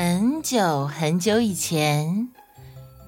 [0.00, 2.28] 很久很久以前，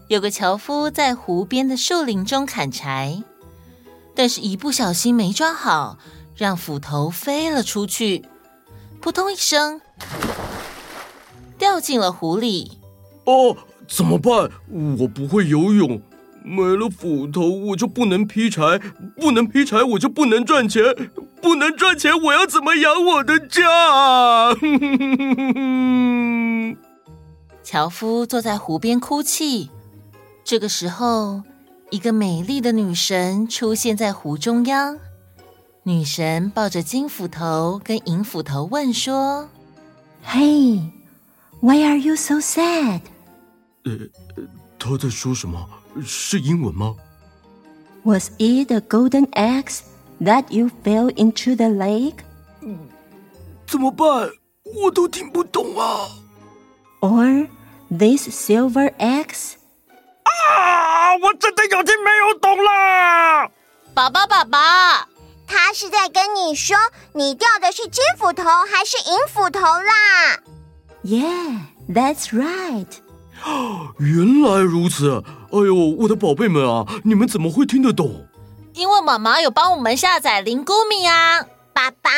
[0.09, 3.23] 有个樵夫在湖边的树林中砍柴，
[4.13, 5.99] 但是一不小心没抓好，
[6.35, 8.25] 让斧头飞了出去，
[9.01, 9.81] 扑通一声，
[11.57, 12.73] 掉进了湖里。
[13.23, 14.51] 哦，怎么办？
[14.99, 16.03] 我不会游泳。
[16.43, 18.81] 没了斧头，我就不能劈柴；
[19.17, 20.83] 不能劈柴，我就不能赚钱；
[21.41, 23.63] 不能赚钱，我要怎么养我的家？
[27.71, 29.71] 樵夫坐在湖边哭泣。
[30.43, 31.45] 这个时候，
[31.91, 34.99] 一个美丽的女神出现在湖中央。
[35.85, 39.49] 女神抱着金斧头跟银斧头，问说
[40.27, 40.91] ：“Hey,
[41.61, 43.03] why are you so sad？”
[43.85, 43.93] 呃，
[44.77, 45.65] 他在说什么？
[46.05, 46.97] 是英文吗
[48.03, 49.83] ？Was it the golden axe
[50.21, 52.17] that you fell into the lake？
[53.65, 54.29] 怎么办？
[54.65, 56.09] 我都听不懂啊。
[57.01, 57.49] Or
[57.91, 59.55] this silver axe？
[60.25, 61.17] 啊！
[61.23, 63.49] 我真的有听没有懂啦！
[63.95, 64.59] 宝宝宝宝，
[65.47, 66.77] 他是在跟你说，
[67.13, 70.39] 你掉的是金斧头还是银斧头啦
[71.05, 71.61] ？Yeah,
[71.93, 72.87] that's right.
[73.99, 75.23] 原来如此！
[75.53, 78.27] 哎呦，我的宝贝们啊，你们怎么会听得懂？
[78.75, 81.45] 因为妈妈有帮我们下载灵菇米啊！
[81.73, 82.11] 爸爸，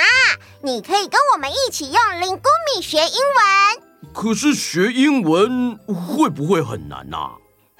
[0.62, 2.42] 你可以跟我们一起用灵菇
[2.74, 3.91] 米学英文。
[4.12, 7.32] 可是学英文会不会很难呐？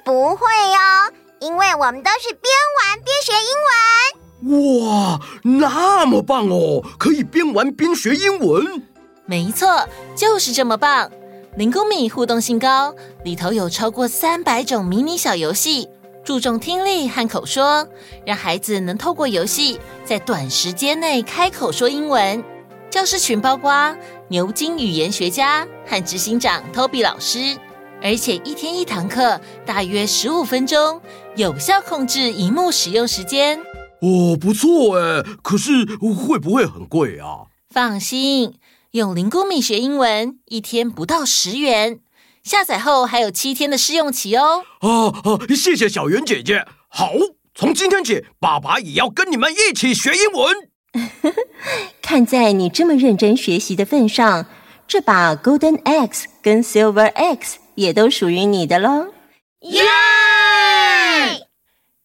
[0.03, 4.83] 不会哦，因为我们都是边玩边学英文。
[4.85, 6.83] 哇，那么棒哦！
[6.97, 8.83] 可以边玩边学英文？
[9.25, 11.09] 没错，就是这么棒。
[11.55, 15.87] 零公米互动性高，里头有超过三百种迷你小游戏，
[16.25, 17.87] 注重听力和口说，
[18.25, 22.43] 让孩子能透过游戏在短时间内开口说英文。
[22.89, 23.95] 教师群包括
[24.29, 27.57] 牛津语言学家和执行长 Toby 老师，
[28.01, 31.01] 而且一天一堂课，大约十五分钟，
[31.35, 33.59] 有效控制荧幕使用时间。
[34.01, 37.47] 哦，不错哎，可是会不会很贵啊？
[37.69, 38.55] 放心。
[38.91, 41.99] 用灵菇米学英文，一天不到十元。
[42.43, 44.63] 下载后还有七天的试用期哦。
[44.79, 45.39] 啊啊！
[45.55, 46.65] 谢谢小圆姐姐。
[46.87, 47.11] 好，
[47.55, 50.69] 从今天起，爸爸也要跟你们一起学英文。
[52.01, 54.45] 看在你这么认真学习的份上，
[54.87, 59.13] 这把 Golden Axe 跟 Silver Axe 也都属于你的喽。
[59.61, 59.83] 耶！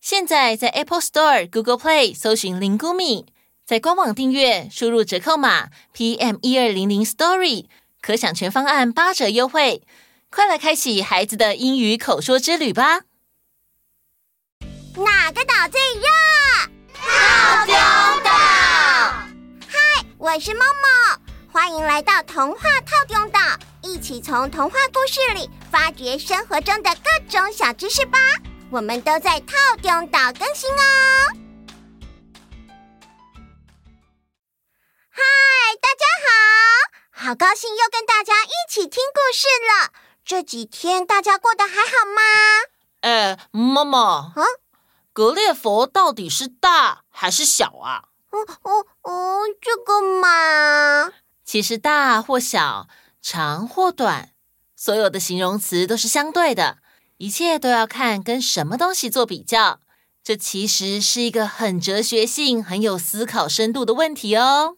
[0.01, 3.27] 现在在 Apple Store、Google Play 搜寻灵菇米。
[3.67, 7.67] 在官网订阅，输入折扣码 PM 一二零零 Story，
[8.01, 9.83] 可享全方案八折优惠。
[10.31, 13.03] 快来开启孩子的英语口说之旅吧！
[14.95, 16.07] 哪个岛最热？
[16.95, 17.81] 套丁岛。
[17.81, 17.98] 嗨，
[20.39, 21.19] 我是 Momo，
[21.53, 23.41] 欢迎来到童话套用岛，
[23.83, 28.17] 一起从童话故事里发掘生活中的各种小知识吧。
[28.71, 31.33] 我们都在套用岛更新哦。
[35.11, 35.23] 嗨，
[35.83, 39.93] 大家好好高兴又跟大家一起听故事了。
[40.25, 42.23] 这几天大家过得还好吗？
[43.01, 43.99] 呃，妈妈，
[44.37, 44.45] 啊，
[45.13, 48.05] 格列佛到底是大还是小啊？
[48.31, 51.13] 哦哦哦，这个嘛，
[51.45, 52.89] 其实大或小，
[53.21, 54.31] 长或短，
[54.77, 56.79] 所有的形容词都是相对的，
[57.19, 59.81] 一切都要看跟什么东西做比较。
[60.23, 64.78] 这其实是一个很哲学性、很有思考深度的问题哦。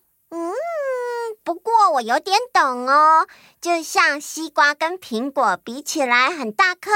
[1.42, 3.26] 不过我有点懂哦，
[3.60, 6.90] 就像西瓜跟苹果比起来很大颗，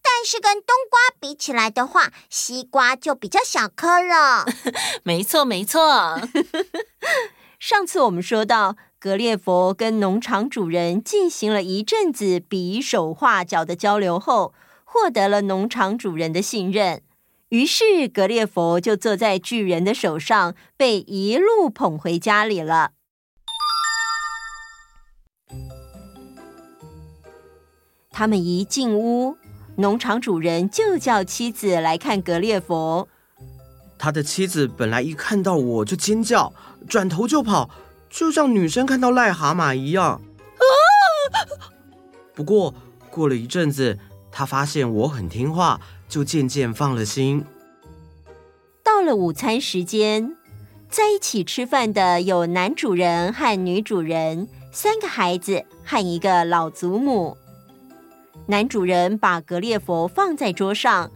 [0.00, 4.46] 但是跟冬瓜比起来的话，西瓜就比较小颗了。
[5.02, 6.20] 没错，没错。
[7.58, 14.54] 上次我们说到，格列佛跟农场主人进行了一阵子比手画脚的交流后，
[14.84, 17.02] 获得了农场主人的信任，
[17.48, 22.92] 于是格列佛就坐在巨人的手上，被一路捧回家里了。
[28.18, 29.36] 他们一进屋，
[29.76, 33.06] 农场主人就叫妻子来看格列佛。
[33.96, 36.52] 他的妻子本来一看到我就尖叫，
[36.88, 37.70] 转头就跑，
[38.10, 40.14] 就像女生看到癞蛤蟆一样。
[40.14, 40.64] 啊！
[42.34, 42.74] 不过
[43.08, 43.96] 过了一阵子，
[44.32, 47.44] 他发现我很听话，就渐渐放了心。
[48.82, 50.34] 到了午餐时间，
[50.90, 57.36] 在一起吃饭的有男主人和女主人，三个孩子和一个老祖母。
[58.50, 61.10] 男主人把格列佛放在桌上，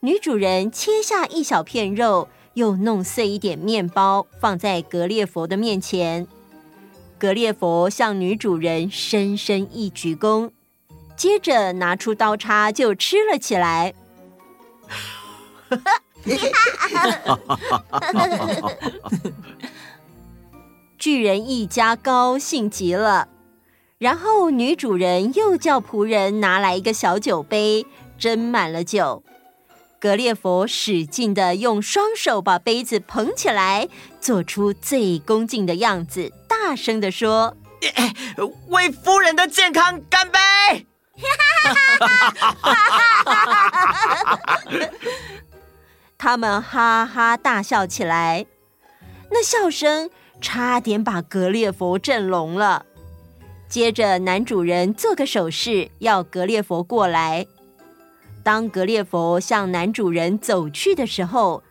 [0.00, 6.26] 女主人切下一小片肉，又弄碎一点面包放在格列佛的面前。
[7.16, 10.50] 格列佛向女主人深深一鞠躬，
[11.16, 13.94] 接着拿出刀叉就吃了起来。
[20.98, 23.28] 巨人一家高兴极了，
[23.98, 27.84] 然后女主人又叫仆人拿来一个小酒杯，
[28.18, 29.24] 斟满了酒。
[29.98, 33.88] 格列佛使劲的用双手把杯子捧起来，
[34.20, 37.56] 做出最恭敬的样子，大声的说
[38.68, 40.38] ：“为夫人的健康干杯！”
[46.16, 48.46] 他们哈哈大笑起来，
[49.32, 50.08] 那笑声
[50.40, 52.86] 差点把格列佛震聋了。
[53.68, 57.46] 接着，男主人做个手势，要格列佛过来。
[58.42, 61.62] 当格列佛向男主人走去的时候，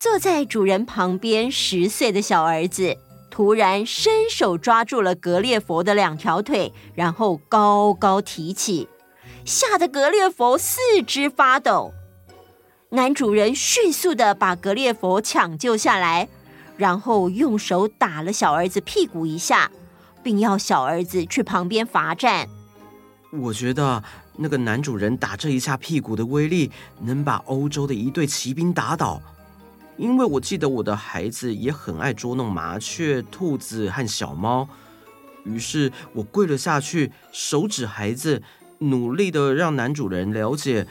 [0.00, 2.96] 坐在主人旁边十岁的小儿子
[3.30, 8.88] 突然伸手抓住了格列佛的两条腿，然后高高提起，
[9.44, 11.92] 吓得格列佛四肢发抖。
[12.90, 16.28] 男主人迅速的把格列佛抢救下来，
[16.76, 19.70] 然后用手打了小儿子屁股一下，
[20.24, 22.48] 并要小儿子去旁边罚站。
[23.30, 24.02] 我觉得。
[24.36, 26.68] 那个男主人打这一下屁股的威力，
[27.00, 29.22] 能把欧洲的一队骑兵打倒。
[29.96, 34.68] 因为我记得我的孩子也很爱捉弄麻雀、兔子和小猫，
[35.44, 38.42] 于是我跪了下去，手指孩子，
[38.78, 40.84] 努力的让男主人了解，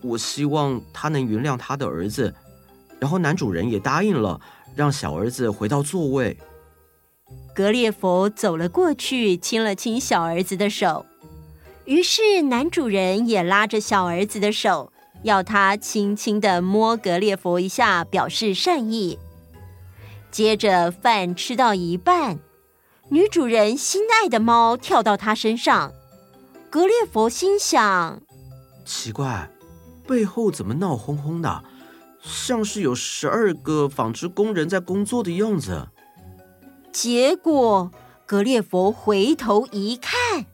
[0.00, 2.32] 我希望他能原谅他的儿子。
[3.00, 4.40] 然后男主人也答应了，
[4.76, 6.38] 让小儿子回到座位。
[7.54, 11.06] 格列佛走了过去，亲了亲小儿子的手。
[11.84, 14.92] 于是，男主人也拉着小儿子的手，
[15.22, 19.18] 要他轻轻地摸格列佛一下，表示善意。
[20.30, 22.38] 接着，饭吃到一半，
[23.10, 25.92] 女主人心爱的猫跳到他身上。
[26.70, 28.20] 格列佛心想：
[28.84, 29.48] 奇怪，
[30.08, 31.62] 背后怎么闹哄哄的，
[32.20, 35.88] 像是有十二个纺织工人在工作的样子。
[36.94, 37.90] 结果，
[38.24, 40.46] 格列佛回头一看。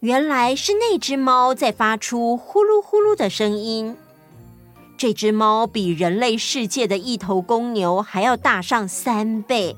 [0.00, 3.96] 原来是那只猫在发出呼噜呼噜的声音。
[4.98, 9.74] 这只猫比人类世界的一头公牛还要大上三倍，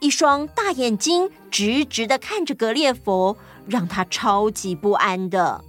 [0.00, 3.36] 一双大眼睛直直的看着格列佛，
[3.66, 5.64] 让他超级不安的。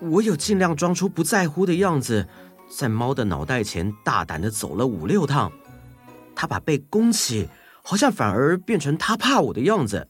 [0.00, 2.26] 我有尽量装出不在乎的样子，
[2.68, 5.52] 在猫的脑袋前大胆的走了五六趟。
[6.34, 7.48] 他把背弓起，
[7.82, 10.08] 好像反而变成他怕我的样子。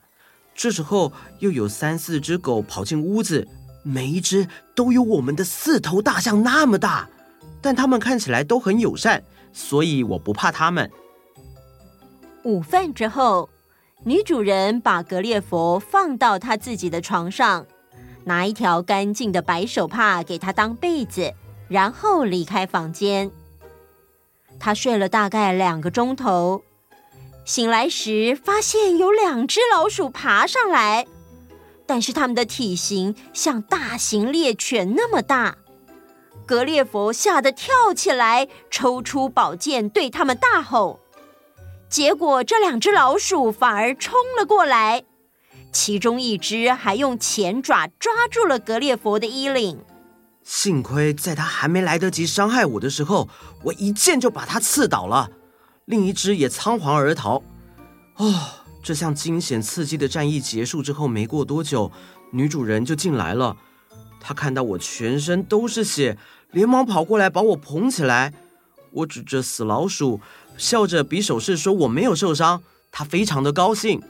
[0.55, 3.49] 这时候，又有三四只狗跑进屋子，
[3.83, 7.09] 每一只都有我们的四头大象那么大，
[7.61, 10.91] 但它们看起来都很友善，所以我不怕它们。
[12.45, 13.49] 午饭之后，
[14.05, 17.67] 女主人把格列佛放到她自己的床上，
[18.25, 21.33] 拿一条干净的白手帕给他当被子，
[21.69, 23.31] 然后离开房间。
[24.61, 26.63] 她睡了大概两个钟头。
[27.45, 31.07] 醒来时，发现有两只老鼠爬上来，
[31.87, 35.57] 但是它们的体型像大型猎犬那么大。
[36.47, 41.01] 格列佛吓得跳起来，抽出宝剑对他们大吼。
[41.89, 45.05] 结果这两只老鼠反而冲了过来，
[45.73, 49.81] 其中一只还用前爪抓住了格列佛的衣领。
[50.45, 53.29] 幸亏在他还没来得及伤害我的时候，
[53.65, 55.31] 我一剑就把他刺倒了。
[55.87, 57.43] 另一只也仓皇而逃。
[58.17, 58.35] 哦，
[58.83, 61.91] 这项惊险刺激的战役结束之后，没过多久，
[62.33, 63.57] 女主人就进来了。
[64.21, 66.17] 她看到我全身都是血，
[66.51, 68.33] 连忙跑过来把我捧起来。
[68.93, 70.21] 我指着死老鼠，
[70.57, 72.63] 笑着比手势说我没有受伤。
[72.91, 74.01] 她非常的高兴。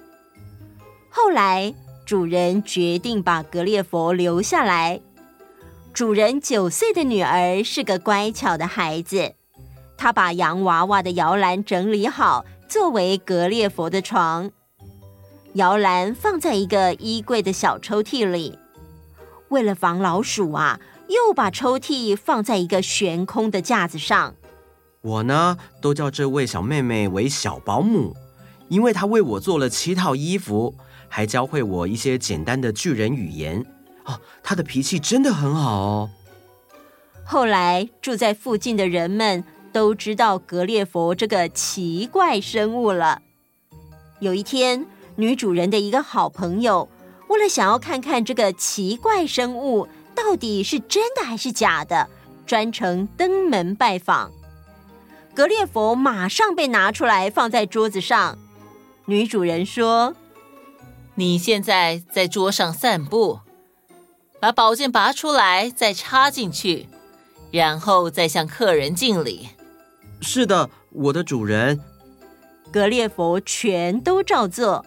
[1.08, 1.74] 后来，
[2.04, 5.00] 主人决定把格列佛留下来。
[5.94, 9.34] 主人九岁的女儿是个乖巧的孩子。
[10.02, 14.50] 他把洋娃娃的摇篮整理好，作为格列佛的床。
[15.52, 18.58] 摇篮放在一个衣柜的小抽屉里。
[19.50, 24.34] 为了防老鼠啊，又把抽屉放在一个悬空的架子上。
[25.02, 28.16] 我呢，都叫这位小妹妹为小保姆，
[28.66, 30.74] 因为她为我做了七套衣服，
[31.06, 33.64] 还教会我一些简单的巨人语言。
[34.06, 36.10] 哦，她的脾气真的很好哦。
[37.24, 39.44] 后来住在附近的人们。
[39.72, 43.22] 都知道格列佛这个奇怪生物了。
[44.20, 44.86] 有一天，
[45.16, 46.88] 女主人的一个好朋友，
[47.28, 52.08] 为了想要看看这个奇怪生物到底是真的还是假的，
[52.46, 54.30] 专程登门拜访。
[55.34, 58.38] 格列佛马上被拿出来放在桌子上。
[59.06, 60.14] 女主人说
[61.16, 63.40] ：“你现在在桌上散步，
[64.38, 66.86] 把宝剑拔出来，再插进去，
[67.50, 69.48] 然后再向客人敬礼。
[70.22, 71.78] 是的，我的主人。
[72.70, 74.86] 格列佛全都照做。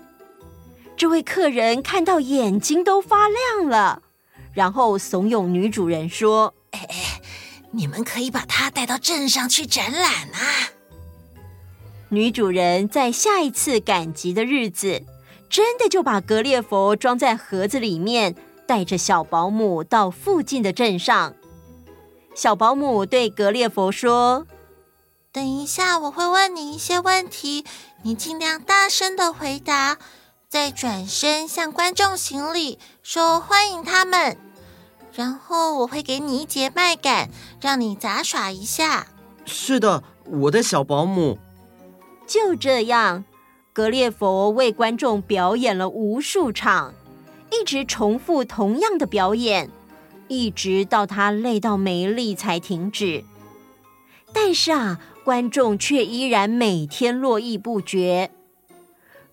[0.97, 4.01] 这位客人看到眼睛都发亮了，
[4.53, 7.21] 然后怂恿女主人说：“哎哎，
[7.71, 10.71] 你们可以把他带到镇上去展览啊！”
[12.09, 15.03] 女主人在下一次赶集的日子，
[15.49, 18.33] 真的就把格列佛装在盒子里面，
[18.65, 21.35] 带着小保姆到附近的镇上。
[22.33, 24.47] 小保姆对格列佛说
[25.35, 27.65] ：“等一下，我会问你一些问题，
[28.03, 29.97] 你尽量大声的回答。”
[30.47, 34.37] 再转身向观众行礼，说欢迎他们。
[35.11, 39.07] 然后我会给你一节麦杆，让你杂耍一下。
[39.43, 41.37] 是的，我的小保姆。
[42.25, 43.25] 就这样，
[43.73, 46.93] 格列佛为观众表演了无数场，
[47.51, 49.69] 一直重复同样的表演，
[50.29, 53.25] 一直到他累到没力才停止。
[54.31, 58.29] 但是啊，观众却依然每天络绎不绝。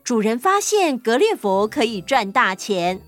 [0.03, 2.99] 主人发现格列佛可以赚大钱，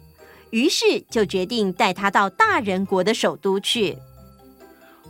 [0.51, 3.97] 于是就决定带他到大人国的首都去。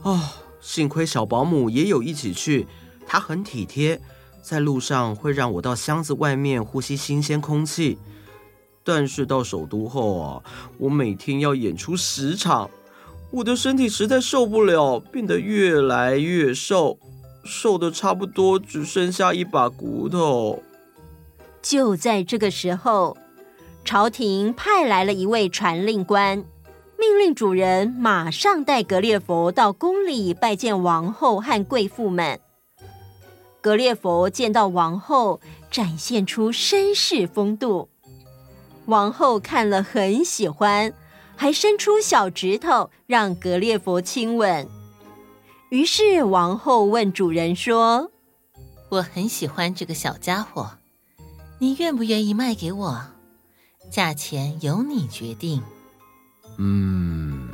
[0.03, 0.21] 哦，
[0.61, 2.69] 幸亏小保姆也有一起去，
[3.05, 4.01] 她很体贴，
[4.41, 7.99] 在路上会让我到箱子外面呼吸新鲜空气。
[8.85, 10.43] 但是到首都后啊，
[10.79, 12.71] 我每天要演出十场，
[13.33, 16.99] 我的身体实在受不了，变得越来越瘦，
[17.45, 20.63] 瘦得差不多只剩下一把骨头。
[21.63, 23.17] 就在这个时候，
[23.85, 26.45] 朝廷派来了一位传令官，
[26.99, 32.41] 命令主人马上带格列佛到宫里拜见王后和贵妇们。
[33.61, 37.89] 格列佛见到王后，展现出绅士风度。
[38.87, 40.93] 王后看了很喜欢，
[41.35, 44.69] 还伸出小指头让格列佛亲吻。
[45.75, 48.13] 于是王后问主人说
[48.91, 50.79] ：“我很喜欢这个小家伙。”
[51.59, 53.05] 你愿不愿意卖给我？
[53.91, 55.61] 价钱由你决定。
[56.59, 57.49] 嗯，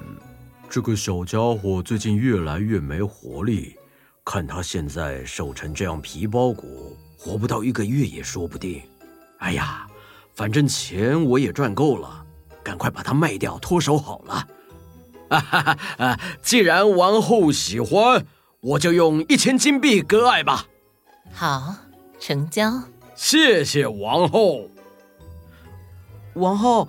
[0.68, 3.74] 这个小家伙最近越来越没活力，
[4.22, 8.82] 看他现在瘦成这样皮包骨，活不到一个月也说不定。
[9.38, 9.88] 哎呀，
[10.34, 12.26] 反正钱我也赚够了，
[12.62, 14.46] 赶快把它卖掉脱手好了。
[15.38, 16.20] 哈哈哈！
[16.42, 18.26] 既然王后喜欢，
[18.60, 20.66] 我就用一千金币割爱吧。
[21.32, 21.74] 好，
[22.18, 22.82] 成交。
[23.14, 24.68] 谢谢王后。
[26.34, 26.88] 王后，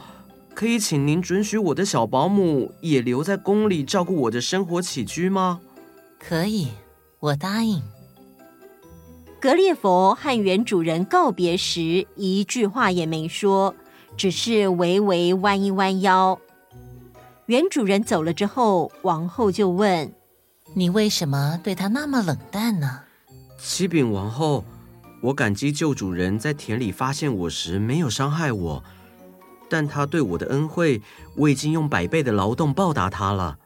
[0.55, 5.59] 可以请您准许我的小保姆也留在宫里照顾我的生活起居吗？
[6.19, 6.69] 可以，
[7.19, 7.81] 我答应。
[9.39, 13.75] 格列佛和原主人告别时，一句话也没说，
[14.15, 16.39] 只是微微弯一弯腰。
[17.51, 20.09] 原主人走了之后，王后就问
[20.73, 23.01] ：“你为什么对他那么冷淡呢？”
[23.59, 24.63] 启禀王后。
[25.23, 28.83] 我感激旧主人在田里发现我时没有伤害我，
[29.69, 31.01] 但他对我的恩惠，
[31.35, 33.59] 我已经用百倍的劳动报答他了。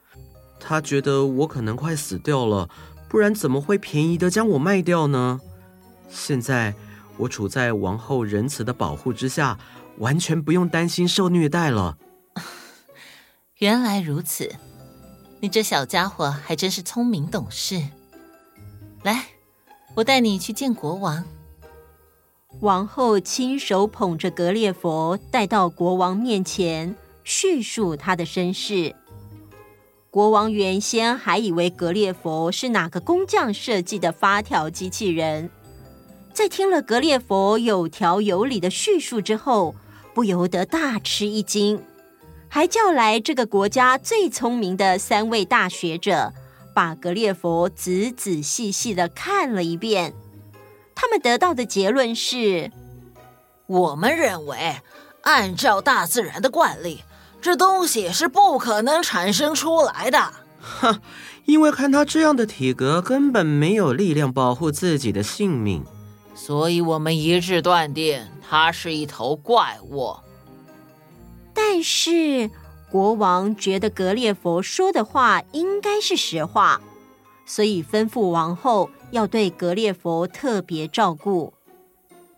[0.60, 2.68] 他觉得我可能快死掉了，
[3.08, 5.40] 不然怎么会便宜的将我卖掉呢？
[6.10, 6.74] 现在
[7.18, 9.60] 我处在王后仁慈的保护之下，
[10.00, 12.00] 完全不用担心受虐待了。
[13.66, 14.48] 原来如此，
[15.40, 17.82] 你这小家伙还真是聪明懂事。
[19.02, 19.26] 来，
[19.96, 21.26] 我带你去见国王。
[22.60, 28.96] 王后亲手捧着格列佛带到国王面前，叙述他的身世。
[30.12, 35.50] 国王原先还以为格列佛是哪个工匠设计的发条机器人，
[36.32, 39.74] 在听了格列佛有条有理的叙述之后，
[40.14, 41.82] 不由得大吃一惊，
[42.56, 46.32] 还叫来这个国家最聪明的三位大学者，
[46.74, 50.14] 把格列佛仔仔细细的看了一遍。
[50.96, 52.72] 他们得到的结论是：
[53.68, 54.78] 我们认为，
[55.24, 57.04] 按照大自然的惯例，
[57.42, 60.32] 这东西是不可能产生出来的。
[60.62, 61.02] 哼，
[61.44, 65.84] 因为看他这样的体格，根本没有力量保护自己的性命，
[66.34, 70.16] 所以我们一致断定他是一头怪物。
[71.56, 72.52] 但是
[72.92, 76.80] 国王觉得格列佛说的话应该是实话，
[77.48, 78.92] 所以吩咐王后。
[79.12, 81.54] 要对格列佛特别照顾，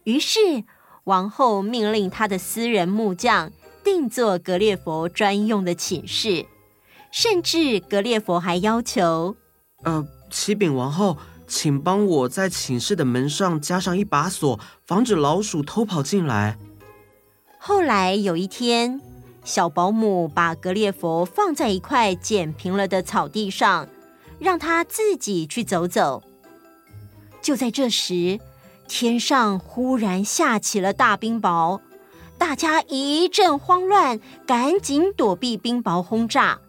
[0.03, 0.63] 于是
[1.05, 3.51] 王后命令他的私人木匠
[3.83, 6.45] 定做格列佛专用的寝室，
[7.09, 9.35] 甚至格列佛还要求
[9.83, 16.59] ：“呃，启禀王后，请帮我在寝室的门上加上一把锁，防止老鼠偷跑进来。”
[17.57, 19.01] 后来有一天，
[19.47, 23.87] 小保姆把格列佛放在一块剪平了的草地上，
[24.39, 26.21] 让他自己去走走。
[27.41, 28.41] 就在这时，
[28.89, 31.79] 天上忽然下起了大冰雹，
[32.37, 36.59] 大家一阵慌乱，赶紧躲避冰雹轰炸。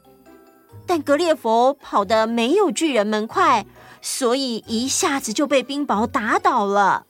[0.86, 3.66] 但格列佛跑得没有巨人们快，
[4.00, 7.06] 所以一下子就被冰雹打倒了。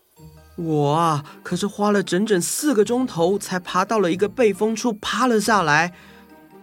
[0.59, 5.95] 我啊，可是花了整整四个钟头才爬到了一个背风处，趴了下来。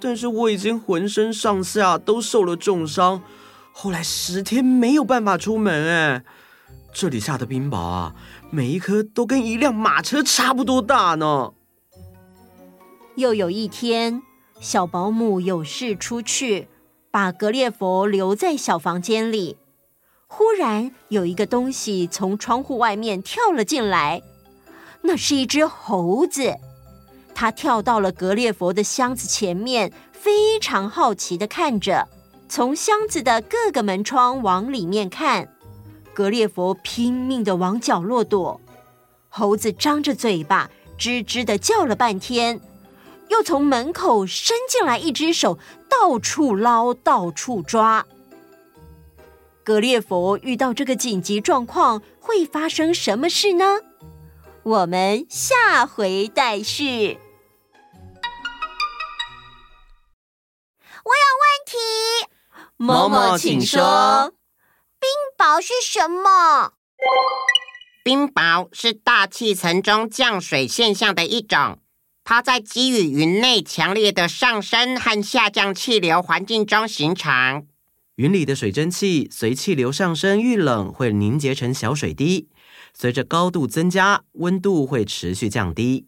[0.02, 3.22] 但是我已经浑身上下都受了重伤，
[3.72, 5.88] 后来十天没有办法出门。
[5.88, 6.24] 哎，
[6.94, 8.14] 这里下的冰雹啊，
[8.52, 11.54] 每一颗都跟一辆马车差不多大呢。
[13.16, 14.22] 又有一天，
[14.60, 16.68] 小保姆有事出去，
[17.10, 19.56] 把格列佛留在小房间里。
[20.28, 24.22] 忽然有一个东西从窗户外面跳了进来，
[25.02, 26.56] 那是一只猴子。
[27.34, 32.08] 它跳到了格列佛的箱子前面，非常好奇的看着，
[32.50, 35.50] 从箱子的各个门窗往里面看。
[36.14, 38.62] 格列佛拼命的往角落躲，
[39.28, 42.62] 猴子张着嘴巴，吱吱地叫了半天，
[43.28, 48.06] 又从门口伸进来一只手，到处捞，到处抓。
[49.66, 53.82] 格列佛遇到这个紧急状况，会发生什么事呢？
[54.62, 57.18] 我们下回待续。
[61.04, 61.78] 我有问题，
[62.78, 64.34] 某某，请说。
[65.00, 66.74] 冰雹是什么？
[68.04, 71.80] 冰雹是大气层中降水现象的一种，
[72.24, 77.68] 它在积雨云内强烈的上升和下降气流环境中形成。
[78.16, 82.48] 云里的水蒸气随气流上升遇冷，会凝结成小水滴。
[82.94, 86.08] 随着高度增加，温度会持续降低。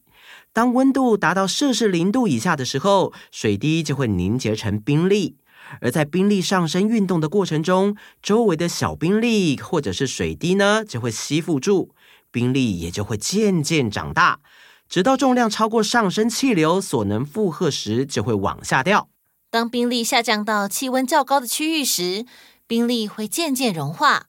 [0.54, 5.36] 当温度达到摄氏零度以下的时候，水滴就会凝结成冰粒。
[5.82, 11.90] 而在冰粒上升运动的过程中，周围的小冰粒或者是水滴呢，就会吸附住，
[12.32, 14.40] 冰粒也就会渐渐长大，
[14.88, 19.10] 直到重量超过上升气流所能负荷时，就会往下掉。
[19.58, 22.28] 当冰粒下降到气温较高的区域时，
[22.68, 24.28] 冰粒会渐渐融化，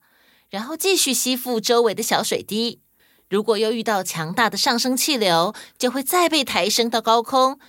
[0.49, 2.81] 然后继续吸附周围的小水滴。
[3.29, 7.59] 如果又遇到强大的上升气流，就会再被抬升到高空，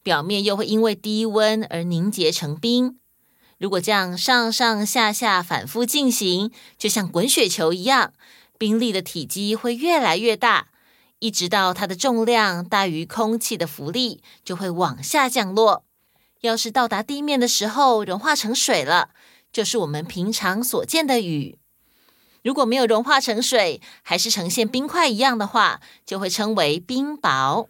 [0.00, 3.00] 表面又会因为低温而凝结成冰。
[3.58, 8.12] 如果这样上上下下反复进行，就像滚雪球一样，
[8.56, 10.68] 冰粒的体积会越来越大，
[11.18, 15.87] 一直到它的重量大于空气的浮力，就会往下降落。
[16.40, 19.10] 要是到达地面的时候融化成水了，
[19.52, 21.58] 就是我们平常所见的雨。
[22.44, 27.66] 如果没有融化成水，还是呈现冰块一样的话，就会称为冰雹。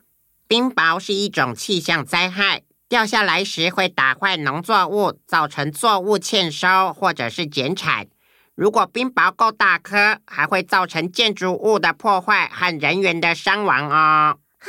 [0.47, 8.07] 冰雹是一种气象灾害，掉下来时会打坏农作物，造成作物欠收或者是减产。
[8.55, 13.95] 如果冰雹够大颗，还会造成建筑物的破坏和人员的伤亡哦。
[13.95, 14.69] 啊，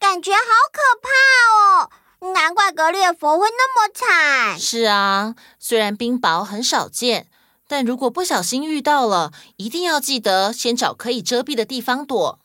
[0.00, 0.40] 感觉好
[0.72, 1.90] 可怕哦！
[2.32, 4.58] 难怪格列佛会那么惨。
[4.58, 7.28] 是啊，虽然冰雹很少见，
[7.68, 12.38] 但如果不小心遇到了，一定要记得先找可以遮蔽的地方躲。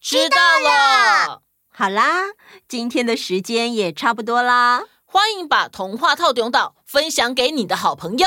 [0.00, 1.42] 知道了。
[1.70, 2.24] 好啦，
[2.68, 4.84] 今天的时间也差不多啦。
[5.04, 8.26] 欢迎把童话套顶岛分享给你的好朋友，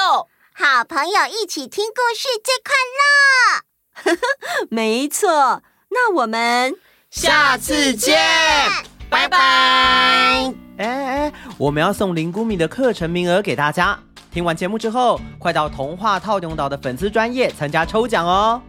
[0.54, 2.74] 好朋友一起听故事最快
[4.16, 4.68] 乐。
[4.72, 6.76] 没错，那我们
[7.10, 8.18] 下次见，
[9.10, 10.67] 拜拜。
[10.78, 13.98] 哎哎，我们要送林谷米的课程名额给大家。
[14.32, 18.62] 听完节目之后，快到童话套用岛的粉丝专业参加抽奖哦。